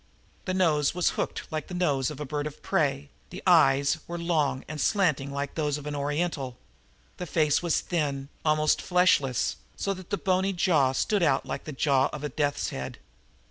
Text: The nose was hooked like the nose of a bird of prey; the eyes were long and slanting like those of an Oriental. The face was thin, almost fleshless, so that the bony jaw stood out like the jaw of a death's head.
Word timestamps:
The 0.45 0.55
nose 0.55 0.95
was 0.95 1.11
hooked 1.11 1.43
like 1.51 1.67
the 1.67 1.75
nose 1.75 2.09
of 2.09 2.19
a 2.19 2.25
bird 2.25 2.47
of 2.47 2.63
prey; 2.63 3.09
the 3.29 3.43
eyes 3.45 3.99
were 4.07 4.17
long 4.17 4.65
and 4.67 4.81
slanting 4.81 5.31
like 5.31 5.53
those 5.53 5.77
of 5.77 5.85
an 5.85 5.95
Oriental. 5.95 6.57
The 7.17 7.27
face 7.27 7.61
was 7.61 7.81
thin, 7.81 8.29
almost 8.43 8.81
fleshless, 8.81 9.57
so 9.75 9.93
that 9.93 10.09
the 10.09 10.17
bony 10.17 10.53
jaw 10.53 10.93
stood 10.93 11.21
out 11.21 11.45
like 11.45 11.65
the 11.65 11.71
jaw 11.71 12.07
of 12.07 12.23
a 12.23 12.29
death's 12.29 12.69
head. 12.69 12.97